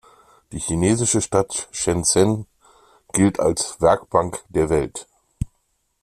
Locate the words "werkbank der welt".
3.81-5.07